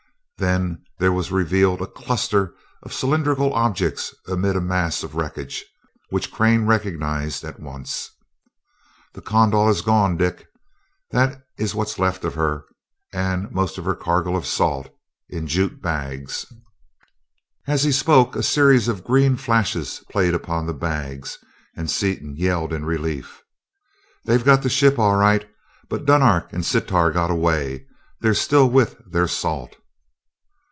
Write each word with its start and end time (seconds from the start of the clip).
Then 0.37 0.81
there 0.97 1.11
was 1.11 1.31
revealed 1.31 1.83
a 1.83 1.85
cluster 1.85 2.55
of 2.81 2.91
cylindrical 2.95 3.53
objects 3.53 4.15
amid 4.27 4.55
a 4.55 4.59
mass 4.59 5.03
of 5.03 5.13
wreckage, 5.13 5.63
which 6.09 6.31
Crane 6.31 6.65
recognized 6.65 7.43
at 7.43 7.59
once. 7.59 8.09
"The 9.13 9.21
Kondal 9.21 9.69
is 9.69 9.83
gone, 9.83 10.17
Dick. 10.17 10.47
There 11.11 11.45
is 11.59 11.75
what 11.75 11.89
is 11.89 11.99
left 11.99 12.25
of 12.25 12.33
her, 12.33 12.65
and 13.13 13.51
most 13.51 13.77
of 13.77 13.85
her 13.85 13.93
cargo 13.93 14.35
of 14.35 14.47
salt, 14.47 14.89
in 15.29 15.45
jute 15.45 15.79
bags." 15.79 16.47
As 17.67 17.83
he 17.83 17.91
spoke, 17.91 18.35
a 18.35 18.41
series 18.41 18.87
of 18.87 19.03
green 19.03 19.37
flashes 19.37 20.03
played 20.09 20.33
upon 20.33 20.65
the 20.65 20.73
bags, 20.73 21.37
and 21.77 21.87
Seaton 21.87 22.33
yelled 22.35 22.73
in 22.73 22.83
relief. 22.83 23.43
"They 24.25 24.39
got 24.39 24.63
the 24.63 24.69
ship 24.69 24.97
all 24.97 25.17
right, 25.17 25.47
but 25.87 26.07
Dunark 26.07 26.51
and 26.51 26.65
Sitar 26.65 27.11
got 27.11 27.29
away 27.29 27.85
they're 28.21 28.33
still 28.33 28.67
with 28.67 28.95
their 29.05 29.27
salt!" 29.27 29.75